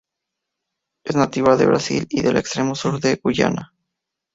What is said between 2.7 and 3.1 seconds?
sur